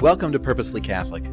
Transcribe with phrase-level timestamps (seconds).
[0.00, 1.24] Welcome to Purposely Catholic.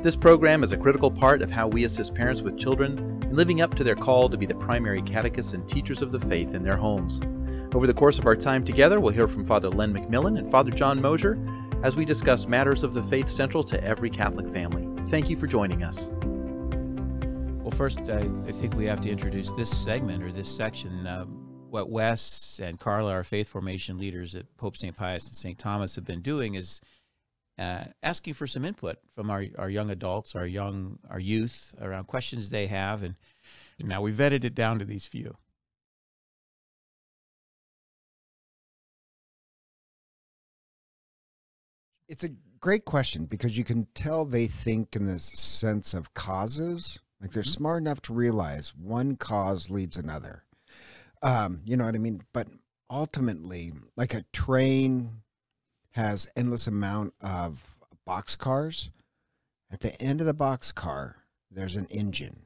[0.00, 3.60] This program is a critical part of how we assist parents with children in living
[3.60, 6.62] up to their call to be the primary catechists and teachers of the faith in
[6.62, 7.20] their homes.
[7.74, 10.70] Over the course of our time together, we'll hear from Father Len McMillan and Father
[10.70, 11.36] John Mosier
[11.82, 14.86] as we discuss matters of the faith central to every Catholic family.
[15.06, 16.12] Thank you for joining us.
[17.60, 21.08] Well, first, I, I think we have to introduce this segment or this section.
[21.08, 24.96] Uh, what Wes and Carla, our faith formation leaders at Pope St.
[24.96, 25.58] Pius and St.
[25.58, 26.80] Thomas, have been doing is
[27.62, 32.06] uh, asking for some input from our, our young adults, our young our youth around
[32.06, 33.14] questions they have, and,
[33.78, 35.36] and now we vetted it down to these few.
[42.08, 42.30] It's a
[42.60, 46.98] great question because you can tell they think in the sense of causes.
[47.20, 47.54] Like they're Mhm.
[47.54, 50.44] smart enough to realize one cause leads another.
[51.22, 52.22] Um, you know what I mean?
[52.32, 52.48] But
[52.90, 55.22] ultimately, like a train
[55.92, 58.88] has endless amount of boxcars.
[59.70, 61.14] At the end of the boxcar,
[61.50, 62.42] there's an engine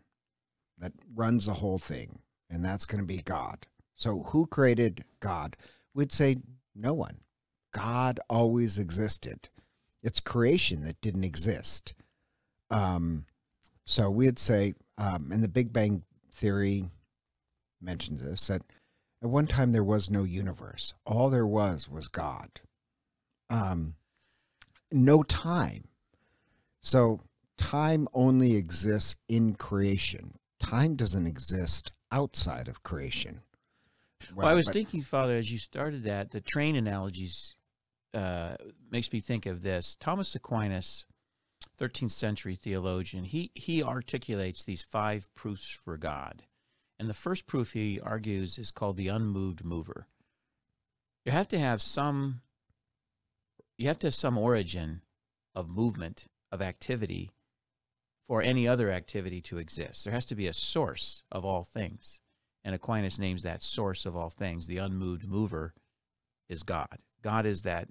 [0.78, 3.66] that runs the whole thing, and that's going to be God.
[3.94, 5.56] So who created God?
[5.94, 6.36] We'd say
[6.74, 7.18] no one.
[7.72, 9.48] God always existed.
[10.02, 11.94] It's creation that didn't exist.
[12.70, 13.26] Um,
[13.84, 16.90] so we'd say, um, and the Big Bang Theory
[17.80, 18.62] mentions this, that
[19.22, 20.94] at one time there was no universe.
[21.04, 22.60] All there was was God.
[23.50, 23.94] Um,
[24.92, 25.88] no time.
[26.80, 27.20] So
[27.56, 30.34] time only exists in creation.
[30.60, 33.42] Time doesn't exist outside of creation.
[34.34, 37.54] Well, I was but- thinking, Father, as you started that, the train analogies
[38.14, 38.56] uh,
[38.90, 39.96] makes me think of this.
[39.96, 41.04] Thomas Aquinas,
[41.78, 46.44] 13th century theologian, he, he articulates these five proofs for God.
[46.98, 50.06] And the first proof he argues is called the unmoved mover.
[51.26, 52.40] You have to have some
[53.76, 55.02] you have to have some origin
[55.54, 57.30] of movement, of activity
[58.26, 60.04] for any other activity to exist.
[60.04, 62.20] There has to be a source of all things.
[62.64, 65.74] And Aquinas names that source of all things, the unmoved mover,
[66.48, 66.98] is God.
[67.22, 67.88] God is that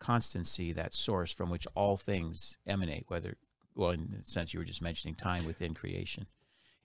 [0.00, 3.36] constancy, that source from which all things emanate, whether,
[3.74, 6.26] well, in the sense you were just mentioning, time within creation.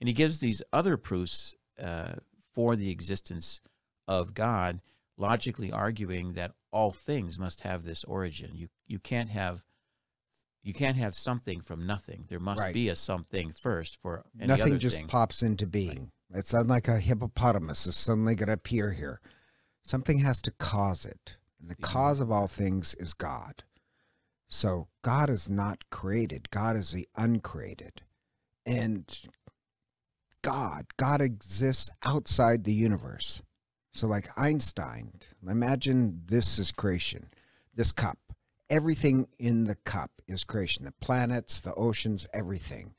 [0.00, 2.14] And he gives these other proofs uh,
[2.52, 3.60] for the existence
[4.06, 4.80] of God,
[5.16, 8.50] logically arguing that all things must have this origin.
[8.54, 9.64] You you can't have
[10.62, 12.24] you can't have something from nothing.
[12.28, 12.74] There must Right.
[12.74, 15.06] be a something first for Nothing just thing.
[15.06, 16.10] pops into being.
[16.34, 19.20] It's not like a hippopotamus is suddenly going to appear here.
[19.82, 21.36] Something has to cause it.
[21.60, 23.62] And the The cause of all things is God.
[24.48, 28.02] So God is not created, God is the uncreated.
[28.66, 29.06] And
[30.42, 33.42] God, God exists outside the universe.
[33.94, 35.12] So, like Einstein,
[35.48, 37.28] imagine this is creation,
[37.74, 38.18] this cup.
[38.68, 42.94] Everything in the cup is creation the planets, the oceans, everything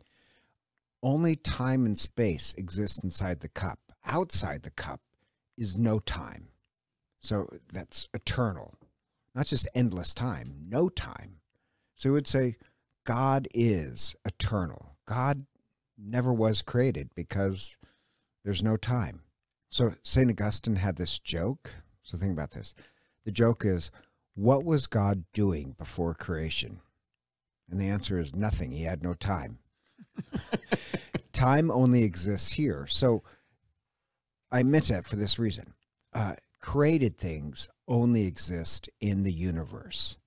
[1.05, 3.79] only time and space exist inside the cup.
[4.05, 5.01] Outside the cup
[5.55, 6.47] is no time.
[7.19, 8.73] So that's eternal,
[9.35, 11.37] not just endless time, no time.
[11.95, 12.57] So we would say
[13.05, 14.95] God is eternal.
[15.05, 15.45] God
[15.97, 17.77] never was created because
[18.43, 19.21] there's no time.
[19.69, 20.29] So St.
[20.29, 21.73] Augustine had this joke.
[22.01, 22.73] So think about this.
[23.25, 23.91] The joke is,
[24.35, 26.79] what was God doing before creation?
[27.69, 28.71] And the answer is nothing.
[28.71, 29.59] He had no time
[31.33, 32.87] time only exists here.
[32.87, 33.23] So
[34.51, 35.73] I meant that for this reason.
[36.13, 40.17] Uh, created things only exist in the universe,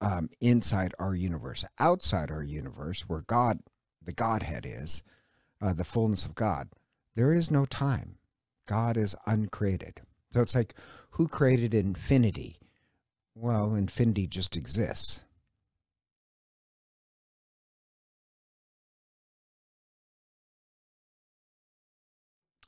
[0.00, 1.64] um, inside our universe.
[1.78, 3.60] Outside our universe, where God,
[4.02, 5.02] the Godhead is,
[5.60, 6.68] uh, the fullness of God,
[7.14, 8.16] there is no time.
[8.66, 10.00] God is uncreated.
[10.30, 10.74] So it's like,
[11.10, 12.56] who created infinity?
[13.34, 15.22] Well, infinity just exists.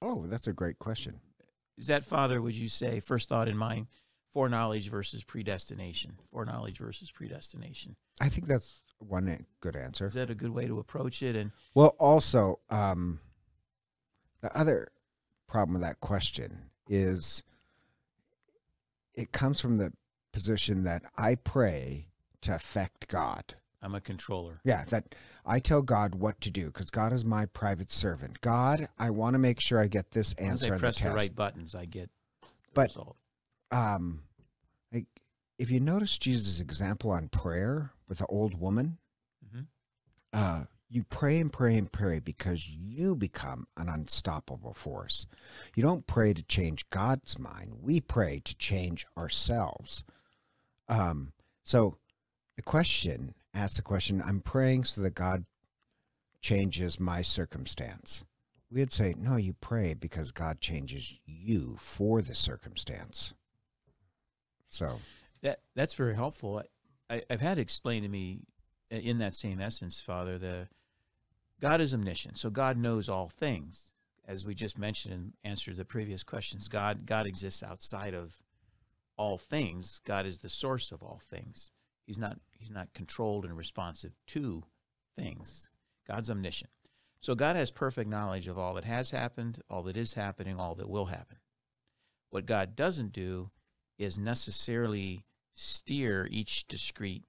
[0.02, 1.20] Oh, that's a great question.
[1.78, 3.86] Is that, Father, would you say, first thought in mind,
[4.32, 6.18] foreknowledge versus predestination?
[6.30, 7.96] Foreknowledge versus predestination.
[8.20, 10.06] I think that's one good answer.
[10.06, 11.34] Is that a good way to approach it?
[11.36, 13.20] And Well, also, um,
[14.42, 14.88] the other
[15.54, 17.44] problem with that question is
[19.14, 19.92] it comes from the
[20.32, 22.08] position that I pray
[22.40, 23.54] to affect God.
[23.80, 24.58] I'm a controller.
[24.64, 25.14] Yeah, that
[25.46, 28.40] I tell God what to do because God is my private servant.
[28.40, 31.10] God, I want to make sure I get this long as answer I press the
[31.10, 32.10] the right buttons, I get
[32.42, 33.16] the But- result.
[33.70, 34.24] um,
[34.92, 35.06] like,
[35.56, 38.98] if you notice Jesus' example on prayer with the old woman,
[39.46, 39.60] mm-hmm.
[40.32, 45.26] uh, you pray and pray and pray because you become an unstoppable force.
[45.74, 47.78] You don't pray to change God's mind.
[47.82, 50.04] We pray to change ourselves.
[50.88, 51.32] Um,
[51.64, 51.96] so
[52.54, 55.46] the question ask the question, I'm praying so that God
[56.40, 58.24] changes my circumstance.
[58.70, 63.34] We'd say, no, you pray because God changes you for the circumstance.
[64.68, 65.00] So
[65.42, 66.62] That that's very helpful.
[67.10, 68.42] I, I've had explained to me
[68.92, 70.38] uh, in that same essence, Father.
[70.38, 70.68] The
[71.60, 73.92] God is omniscient, so God knows all things.
[74.26, 78.42] As we just mentioned in answer to the previous questions, God God exists outside of
[79.16, 80.00] all things.
[80.04, 81.70] God is the source of all things.
[82.06, 84.64] He's not he's not controlled and responsive to
[85.16, 85.68] things.
[86.06, 86.70] God's omniscient.
[87.20, 90.74] So God has perfect knowledge of all that has happened, all that is happening, all
[90.74, 91.38] that will happen.
[92.30, 93.50] What God doesn't do
[93.96, 97.24] is necessarily steer each discrete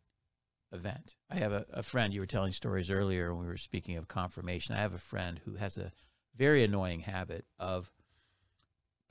[0.71, 1.15] event.
[1.29, 4.07] I have a, a friend, you were telling stories earlier when we were speaking of
[4.07, 4.75] confirmation.
[4.75, 5.91] I have a friend who has a
[6.35, 7.91] very annoying habit of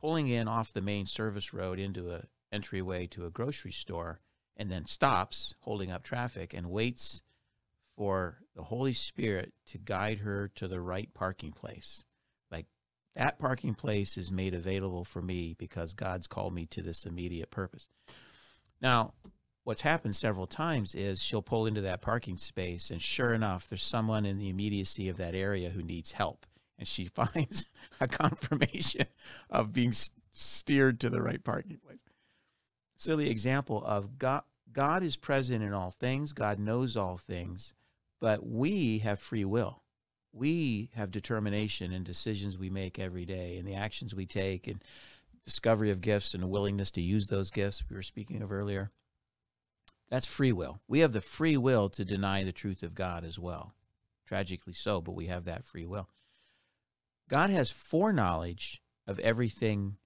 [0.00, 4.20] pulling in off the main service road into a entryway to a grocery store
[4.56, 7.22] and then stops holding up traffic and waits
[7.96, 12.04] for the Holy Spirit to guide her to the right parking place.
[12.50, 12.66] Like
[13.16, 17.50] that parking place is made available for me because God's called me to this immediate
[17.50, 17.88] purpose.
[18.80, 19.14] Now,
[19.64, 23.82] what's happened several times is she'll pull into that parking space, and sure enough, there's
[23.82, 26.46] someone in the immediacy of that area who needs help.
[26.78, 27.66] And she finds
[28.00, 29.06] a confirmation
[29.50, 29.94] of being
[30.30, 32.04] steered to the right parking place.
[32.96, 34.42] Silly example of God.
[34.72, 36.32] God is present in all things.
[36.32, 37.74] God knows all things,
[38.20, 39.82] but we have free will.
[40.32, 44.82] We have determination and decisions we make every day, and the actions we take, and
[45.44, 48.90] discovery of gifts and a willingness to use those gifts we were speaking of earlier.
[50.10, 50.80] That's free will.
[50.86, 53.74] We have the free will to deny the truth of God as well.
[54.26, 56.08] Tragically so, but we have that free will.
[57.28, 59.96] God has foreknowledge of everything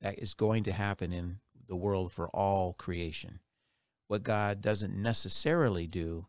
[0.00, 3.40] that is going to happen in the world for all creation.
[4.08, 6.26] What God doesn't necessarily do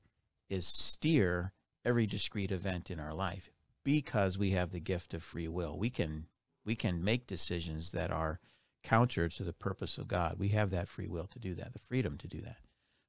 [0.50, 1.54] is steer
[1.84, 3.50] every discrete event in our life
[3.84, 5.78] because we have the gift of free will.
[5.78, 6.28] We can
[6.66, 8.40] we can make decisions that are
[8.84, 10.36] counter to the purpose of God.
[10.38, 12.58] We have that free will to do that, the freedom to do that.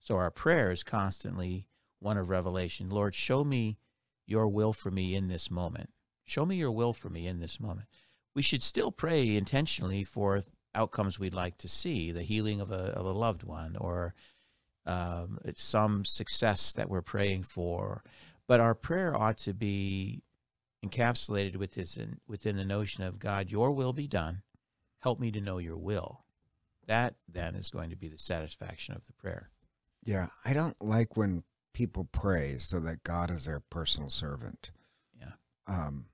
[0.05, 1.67] So our prayer is constantly
[1.99, 2.91] one of revelation.
[2.91, 3.79] Lord, show me
[4.27, 5.89] your will for me in this moment.
[6.27, 7.89] Show me your will for me in this moment.
[8.35, 10.43] We should still pray intentionally for
[10.75, 14.13] outcomes we'd like to see, the healing of a, of a loved one or
[14.85, 18.03] um, some success that we're praying for.
[18.47, 20.23] But our prayer ought to be
[20.85, 24.43] encapsulated within the notion of God, your will be done.
[24.99, 26.27] Help me to know your will.
[26.87, 29.49] That then is going to be the satisfaction of the prayer.
[30.05, 34.71] Yeah, I don't like when people pray so that God is their personal servant.
[35.19, 35.33] Yeah.
[35.67, 36.07] Um,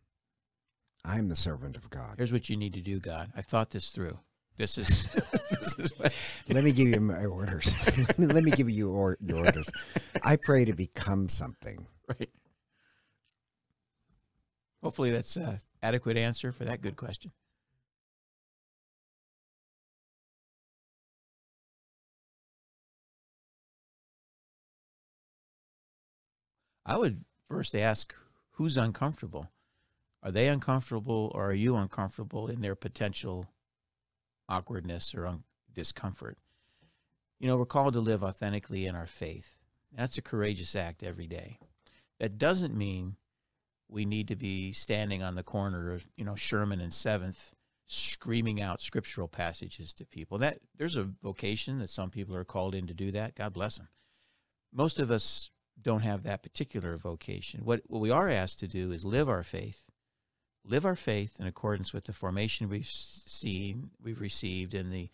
[1.05, 2.15] I'm the servant of God.
[2.17, 3.33] Here's what you need to do, God.
[3.37, 4.19] I thought this through.
[4.57, 5.09] This is
[5.51, 6.13] this is what,
[6.49, 7.75] Let me give you my orders.
[8.19, 9.71] Let me give you or, your orders.
[10.23, 11.87] I pray to become something.
[12.09, 12.31] right.
[14.83, 17.33] Hopefully that's an adequate answer for that good question.
[26.91, 28.13] I would first ask
[28.55, 29.49] who's uncomfortable.
[30.25, 33.47] Are they uncomfortable or are you uncomfortable in their potential
[34.49, 36.37] awkwardness or un- discomfort?
[37.39, 39.57] You know, we're called to live authentically in our faith.
[39.97, 41.61] That's a courageous act every day.
[42.19, 43.15] That doesn't mean
[43.89, 47.53] we need to be standing on the corner of, you know, Sherman and Seventh
[47.87, 50.39] screaming out scriptural passages to people.
[50.39, 53.37] That there's a vocation that some people are called in to do that.
[53.37, 53.89] God bless them.
[54.73, 57.61] Most of us don't have that particular vocation.
[57.65, 59.91] What what we are asked to do is live our faith,
[60.65, 65.11] live our faith in accordance with the formation we've seen, we've received, and the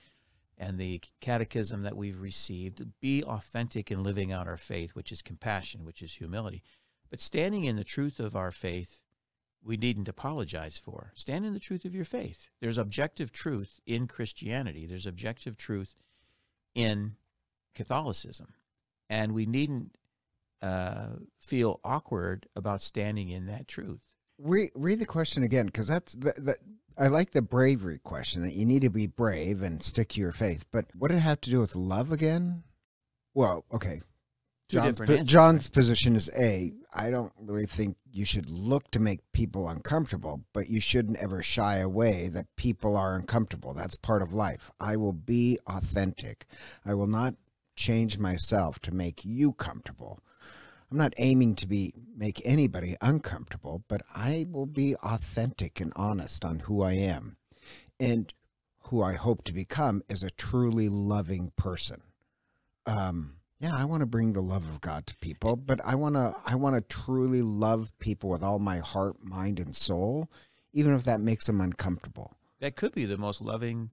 [0.58, 2.84] and the catechism that we've received.
[3.00, 6.62] Be authentic in living out our faith, which is compassion, which is humility.
[7.10, 9.00] But standing in the truth of our faith,
[9.62, 11.12] we needn't apologize for.
[11.14, 12.46] Stand in the truth of your faith.
[12.60, 14.86] There's objective truth in Christianity.
[14.86, 15.94] There's objective truth
[16.74, 17.16] in
[17.74, 18.54] Catholicism,
[19.10, 19.96] and we needn't
[20.62, 21.08] uh,
[21.38, 24.02] feel awkward about standing in that truth.
[24.38, 26.56] Read, read the question again because that's the, the,
[26.98, 30.32] I like the bravery question that you need to be brave and stick to your
[30.32, 30.64] faith.
[30.70, 32.62] But what did it have to do with love again?
[33.34, 34.00] Well, okay.
[34.68, 36.72] Two John's, answers, John's position is A.
[36.92, 41.42] I don't really think you should look to make people uncomfortable, but you shouldn't ever
[41.42, 43.74] shy away that people are uncomfortable.
[43.74, 44.72] That's part of life.
[44.80, 46.46] I will be authentic.
[46.84, 47.34] I will not
[47.76, 50.18] change myself to make you comfortable.
[50.90, 56.44] I'm not aiming to be make anybody uncomfortable, but I will be authentic and honest
[56.44, 57.36] on who I am
[57.98, 58.32] and
[58.84, 62.02] who I hope to become is a truly loving person.
[62.86, 66.14] Um, yeah, I want to bring the love of God to people, but I want
[66.14, 70.30] to I want to truly love people with all my heart, mind and soul,
[70.72, 72.34] even if that makes them uncomfortable.
[72.60, 73.90] That could be the most loving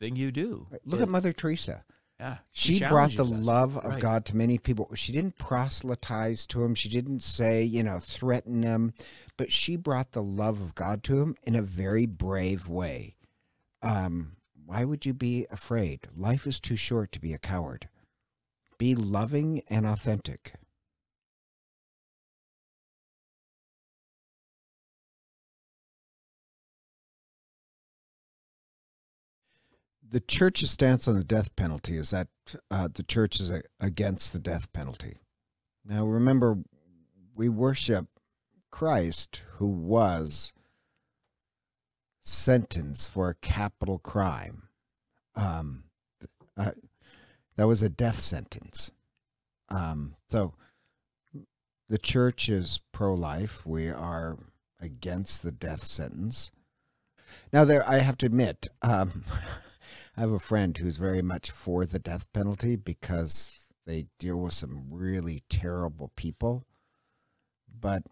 [0.00, 0.66] thing you do.
[0.84, 1.84] Look It- at Mother Teresa.
[2.20, 2.38] Yeah.
[2.52, 3.30] She brought the us.
[3.30, 4.00] love of Right.
[4.00, 4.88] God to many people.
[4.94, 6.74] She didn't proselytize to him.
[6.74, 8.94] She didn't say, you know, threaten him,
[9.36, 13.16] but she brought the love of God to him in a very brave way.
[13.82, 16.08] Um, why would you be afraid?
[16.16, 17.88] Life is too short to be a coward.
[18.78, 20.54] Be loving and authentic.
[30.12, 32.28] The church's stance on the death penalty is that
[32.70, 35.16] uh, the church is a, against the death penalty.
[35.86, 36.58] Now, remember,
[37.34, 38.08] we worship
[38.70, 40.52] Christ, who was
[42.20, 44.68] sentenced for a capital crime.
[45.34, 45.84] Um,
[46.58, 46.72] uh,
[47.56, 48.90] that was a death sentence.
[49.70, 50.52] Um, so,
[51.88, 53.66] the church is pro life.
[53.66, 54.36] We are
[54.78, 56.50] against the death sentence.
[57.50, 59.24] Now, there, I have to admit, um,
[60.16, 64.52] I have a friend who's very much for the death penalty because they deal with
[64.52, 66.66] some really terrible people.
[67.80, 68.02] But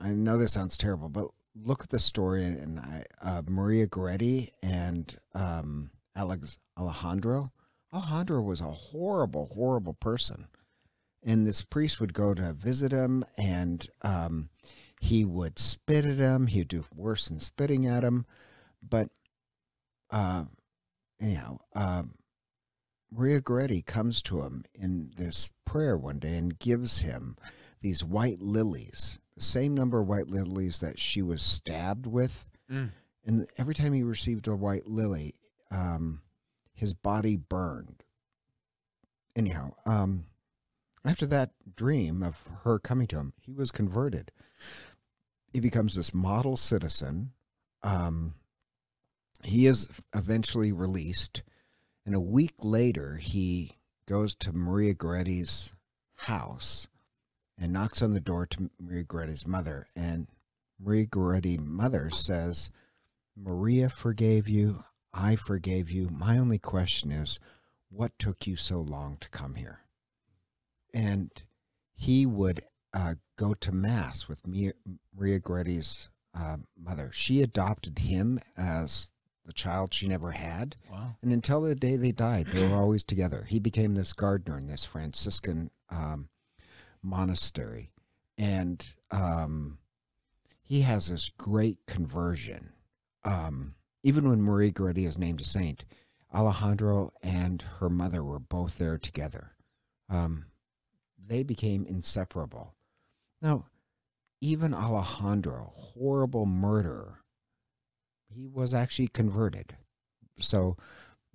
[0.00, 4.50] I know this sounds terrible, but look at the story in I, uh, Maria Goretti
[4.62, 7.52] and um, Alex Alejandro.
[7.94, 10.48] Alejandro was a horrible, horrible person.
[11.24, 14.50] And this priest would go to visit him and um,
[15.00, 16.48] he would spit at him.
[16.48, 18.26] He'd do worse than spitting at him.
[18.82, 19.08] But
[20.10, 20.44] uh,
[21.20, 22.14] anyhow, um,
[23.10, 27.36] Maria Goretti comes to him in this prayer one day and gives him
[27.80, 32.46] these white lilies, the same number of white lilies that she was stabbed with.
[32.70, 32.90] Mm.
[33.24, 35.34] And every time he received a white lily,
[35.70, 36.20] um,
[36.74, 38.04] his body burned.
[39.34, 40.26] Anyhow, um,
[41.04, 44.30] after that dream of her coming to him, he was converted.
[45.52, 47.32] He becomes this model citizen.
[47.82, 48.34] Um,
[49.46, 51.42] he is eventually released.
[52.04, 55.72] And a week later, he goes to Maria Goretti's
[56.16, 56.86] house
[57.58, 59.86] and knocks on the door to Maria Goretti's mother.
[59.96, 60.26] And
[60.78, 62.70] Maria Goretti mother says,
[63.36, 64.84] Maria forgave you.
[65.12, 66.08] I forgave you.
[66.10, 67.40] My only question is,
[67.88, 69.80] what took you so long to come here?
[70.92, 71.30] And
[71.94, 72.62] he would
[72.92, 77.10] uh, go to mass with Maria Goretti's uh, mother.
[77.12, 79.12] She adopted him as
[79.46, 80.76] the child she never had.
[80.90, 81.16] Wow.
[81.22, 83.46] And until the day they died, they were always together.
[83.48, 86.28] He became this gardener in this Franciscan um,
[87.02, 87.92] monastery.
[88.36, 89.78] And um,
[90.62, 92.72] he has this great conversion.
[93.24, 95.84] Um, even when Marie Goretti is named a saint,
[96.34, 99.52] Alejandro and her mother were both there together.
[100.08, 100.46] Um,
[101.24, 102.74] they became inseparable.
[103.40, 103.66] Now,
[104.40, 107.20] even Alejandro, horrible murderer,
[108.36, 109.76] he was actually converted.
[110.38, 110.76] So,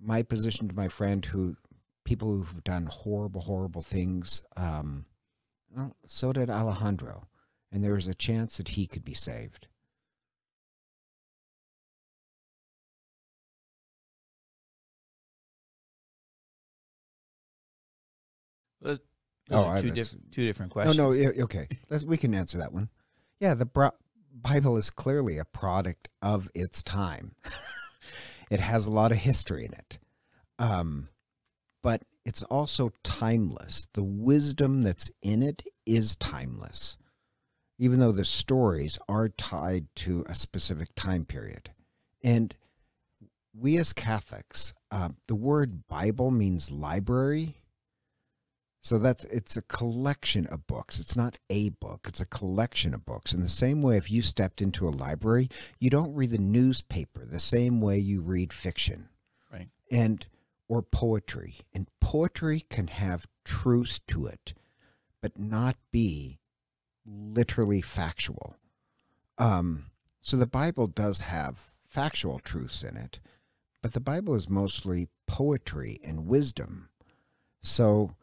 [0.00, 1.56] my position to my friend who
[2.04, 5.06] people who've done horrible, horrible things, um,
[5.74, 7.26] well, so did Alejandro,
[7.72, 9.68] and there was a chance that he could be saved.
[18.80, 18.98] Those
[19.50, 20.96] Oh, are two, that's- diff- two different questions.
[20.96, 22.88] no, yeah, okay, Let's, we can answer that one.
[23.40, 23.90] Yeah, the Bri-
[24.34, 27.34] Bible is clearly a product of its time.
[28.50, 29.98] it has a lot of history in it,
[30.58, 31.08] um,
[31.82, 33.88] but it's also timeless.
[33.92, 36.96] The wisdom that's in it is timeless,
[37.78, 41.70] even though the stories are tied to a specific time period.
[42.22, 42.54] And
[43.54, 47.56] we as Catholics, uh, the word Bible means library.
[48.84, 50.98] So that's it's a collection of books.
[50.98, 53.32] It's not a book, it's a collection of books.
[53.32, 55.48] In the same way if you stepped into a library,
[55.78, 59.08] you don't read the newspaper the same way you read fiction.
[59.52, 59.68] Right.
[59.90, 60.26] And
[60.66, 61.58] or poetry.
[61.72, 64.52] And poetry can have truth to it,
[65.20, 66.40] but not be
[67.06, 68.56] literally factual.
[69.38, 69.86] Um
[70.22, 73.20] so the Bible does have factual truths in it,
[73.80, 76.88] but the Bible is mostly poetry and wisdom.
[77.62, 78.16] So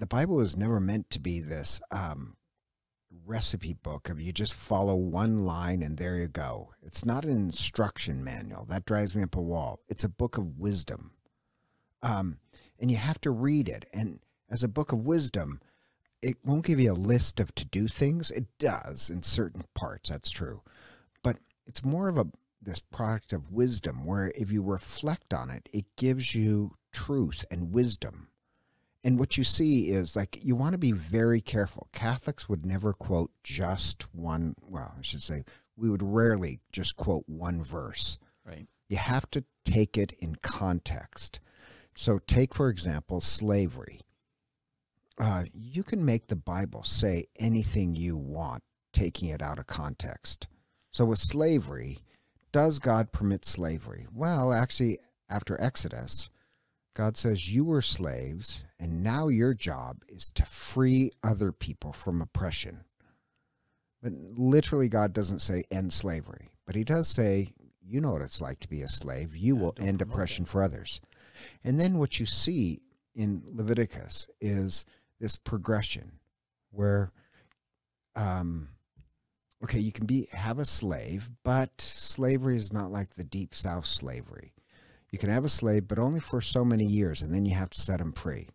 [0.00, 2.34] the Bible was never meant to be this um,
[3.26, 6.70] recipe book of you just follow one line and there you go.
[6.82, 8.64] It's not an instruction manual.
[8.64, 9.80] That drives me up a wall.
[9.88, 11.10] It's a book of wisdom.
[12.02, 12.38] Um,
[12.78, 13.84] and you have to read it.
[13.92, 15.60] And as a book of wisdom,
[16.22, 18.30] it won't give you a list of to do things.
[18.30, 20.08] It does in certain parts.
[20.08, 20.62] That's true.
[21.22, 22.26] But it's more of a
[22.62, 27.72] this product of wisdom where if you reflect on it, it gives you truth and
[27.72, 28.29] wisdom
[29.02, 31.88] and what you see is like you want to be very careful.
[31.92, 34.54] Catholics would never quote just one.
[34.60, 35.44] Well, I should say
[35.76, 38.18] we would rarely just quote one verse.
[38.44, 38.66] Right.
[38.88, 41.40] You have to take it in context.
[41.94, 44.00] So, take for example slavery.
[45.18, 50.48] Uh, you can make the Bible say anything you want, taking it out of context.
[50.92, 51.98] So, with slavery,
[52.52, 54.06] does God permit slavery?
[54.12, 56.30] Well, actually, after Exodus,
[56.94, 62.20] God says, You were slaves, and now your job is to free other people from
[62.20, 62.84] oppression.
[64.02, 68.40] But literally, God doesn't say end slavery, but He does say, You know what it's
[68.40, 69.36] like to be a slave.
[69.36, 71.00] You Yeah, will end oppression for others.
[71.64, 72.80] And then what you see
[73.14, 74.84] in Leviticus is
[75.20, 76.12] this progression
[76.70, 77.12] where,
[78.16, 78.68] um,
[79.62, 83.86] okay, you can be have a slave, but slavery is not like the deep south
[83.86, 84.52] slavery.
[85.10, 87.70] You can have a slave, but only for so many years, and then you have
[87.70, 88.48] to set him free.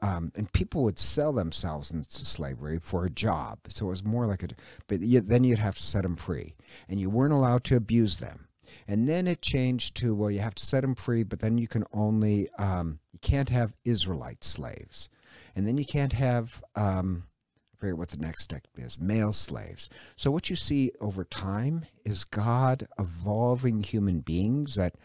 [0.00, 4.26] Um, and people would sell themselves into slavery for a job, so it was more
[4.26, 4.48] like a.
[4.88, 6.54] But you, then you'd have to set them free,
[6.88, 8.48] and you weren't allowed to abuse them.
[8.88, 11.68] And then it changed to well, you have to set them free, but then you
[11.68, 15.08] can only um, you can't have Israelite slaves,
[15.54, 17.24] and then you can't have um,
[17.72, 19.88] I forget what the next step is male slaves.
[20.16, 24.96] So what you see over time is God evolving human beings that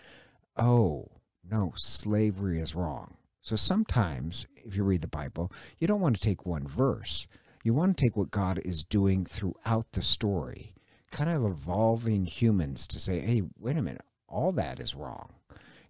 [0.57, 1.07] oh
[1.49, 3.15] no, slavery is wrong.
[3.41, 7.27] So sometimes, if you read the Bible, you don't want to take one verse.
[7.63, 10.73] You want to take what God is doing throughout the story,
[11.11, 15.33] kind of evolving humans to say, hey, wait a minute, all that is wrong.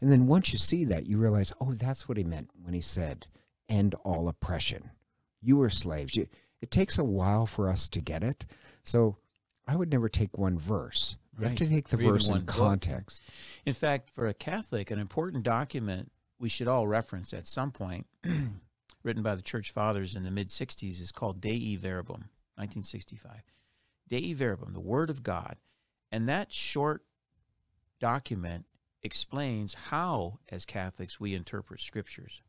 [0.02, 2.82] And then once you see that, you realize, oh, that's what he meant when he
[2.82, 3.26] said,
[3.68, 4.92] end all oppression.
[5.42, 6.16] You were slaves.
[6.16, 6.28] You,
[6.62, 8.46] it takes a while for us to get it.
[8.84, 9.18] So
[9.68, 11.18] I would never take one verse.
[11.38, 12.48] You have to take the Or verse in book.
[12.48, 13.22] context.
[13.66, 18.08] In fact, for a Catholic, an important document we should all reference at some point,
[19.04, 23.42] written by the Church Fathers in the mid 60s, is called Dei Verbum, 1965.
[24.10, 25.58] Dei Verbum, the Word of God.
[26.12, 27.04] And that short
[28.00, 28.66] document
[29.04, 32.42] explains how, as Catholics, we interpret scriptures.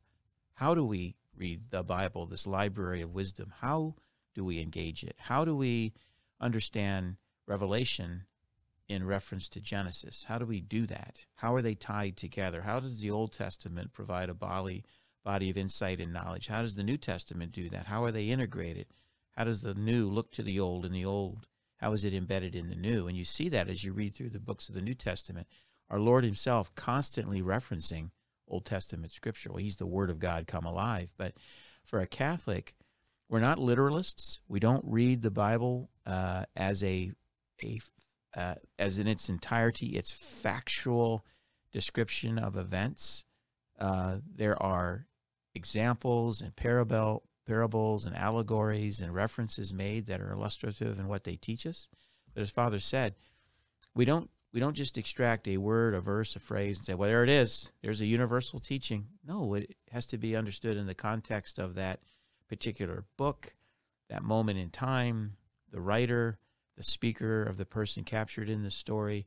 [0.55, 3.53] How do we read the Bible, this library of wisdom?
[3.61, 3.95] How
[4.35, 5.17] do we engage it?
[5.19, 5.93] How do we
[6.41, 8.25] understand Revelation
[8.89, 10.25] in reference to Genesis?
[10.29, 11.21] How do we do that?
[11.37, 12.63] How are they tied together?
[12.63, 14.85] How does the Old Testament provide a body
[15.25, 16.47] body of insight and knowledge?
[16.47, 17.87] How does the New Testament do that?
[17.87, 18.87] How are they integrated?
[19.37, 21.47] How does the new look to the old and the old?
[21.77, 23.07] How is it embedded in the new?
[23.07, 25.47] And you see that as you read through the books of the New Testament.
[25.91, 28.11] Our Lord Himself constantly referencing
[28.49, 29.51] Old Testament scripture.
[29.51, 31.13] Well, He's the Word of God come alive.
[31.17, 31.35] But
[31.85, 32.75] for a Catholic,
[33.29, 34.39] we're not literalists.
[34.49, 37.13] We don't read the Bible uh, as a
[37.63, 37.81] a
[38.37, 41.25] uh, as in its entirety, its factual
[41.73, 43.25] description of events.
[43.79, 45.07] Uh, there are
[45.55, 51.35] examples and parable parables and allegories and references made that are illustrative in what they
[51.35, 51.89] teach us.
[52.35, 53.15] But as Father said,
[53.95, 57.09] we don't we don't just extract a word, a verse, a phrase, and say, "Well,
[57.09, 57.71] there it is.
[57.83, 62.01] There's a universal teaching." No, it has to be understood in the context of that
[62.49, 63.55] particular book,
[64.09, 65.37] that moment in time,
[65.71, 66.39] the writer,
[66.79, 69.27] the speaker of the person captured in the story,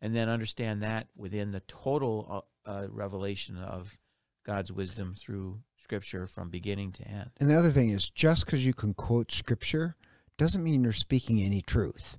[0.00, 3.98] and then understand that within the total uh, uh, revelation of
[4.44, 7.30] God's wisdom through Scripture from beginning to end.
[7.40, 9.96] And the other thing is, just because you can quote scripture
[10.38, 12.18] doesn't mean you're speaking any truth.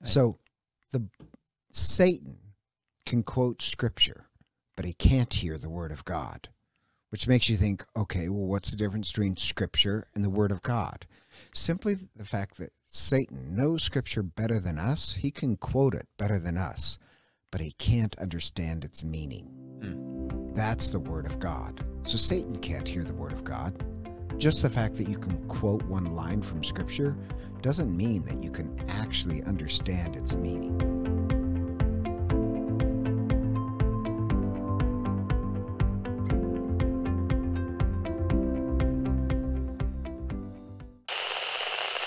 [0.00, 0.08] Right.
[0.08, 0.38] So,
[0.92, 1.06] the
[1.72, 2.38] Satan
[3.04, 4.26] can quote scripture,
[4.76, 6.48] but he can't hear the word of God,
[7.10, 10.62] which makes you think, okay, well, what's the difference between scripture and the word of
[10.62, 11.06] God?
[11.52, 16.40] Simply the fact that Satan knows scripture better than us, he can quote it better
[16.40, 16.98] than us,
[17.52, 19.44] but he can't understand its meaning.
[19.80, 20.54] Hmm.
[20.56, 21.86] That's the word of God.
[22.02, 23.80] So Satan can't hear the word of God.
[24.38, 27.16] Just the fact that you can quote one line from scripture
[27.62, 31.19] doesn't mean that you can actually understand its meaning.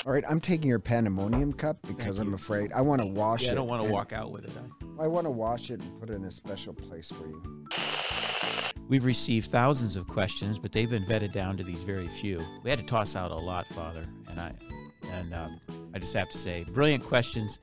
[0.06, 3.50] All right, I'm taking your pandemonium cup because I'm afraid I want to wash Yeah,
[3.50, 3.52] it.
[3.54, 4.52] I don't want to and- walk out with it.
[4.58, 7.42] I- I want to wash it and put it in a special place for you.
[8.90, 12.44] We've received thousands of questions, but they've been vetted down to these very few.
[12.64, 14.54] We had to toss out a lot, Father, and I,
[15.12, 15.60] and um,
[15.96, 17.60] I just have to say, brilliant questions.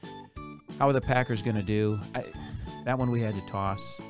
[0.78, 2.00] How are the Packers going to do?
[2.14, 2.24] I,
[2.84, 4.00] that one we had to toss.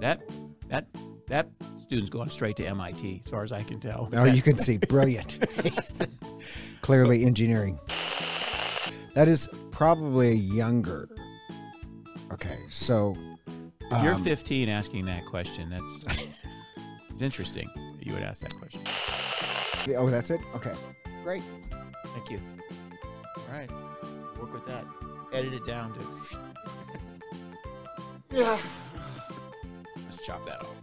[0.00, 0.20] That
[0.68, 0.86] that
[1.28, 4.08] that student's going straight to MIT, as far as I can tell.
[4.14, 5.38] Oh, you can see, brilliant.
[6.82, 7.78] Clearly engineering.
[9.14, 11.08] That is probably a younger.
[12.32, 13.16] Okay, so
[13.90, 16.20] If you're um, 15 asking that question, that's
[17.10, 17.68] it's interesting.
[17.98, 18.82] that you would ask that question.
[19.96, 20.40] Oh, that's it.
[20.56, 20.74] Okay,
[21.22, 21.42] great.
[22.14, 22.40] Thank you.
[23.36, 23.70] All right.
[24.40, 24.84] Work with that.
[25.32, 26.00] Edit it down to.
[28.36, 28.58] Yeah.
[30.04, 30.81] Let's chop that off.